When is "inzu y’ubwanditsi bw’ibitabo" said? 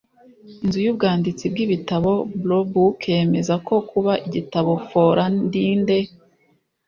0.63-2.11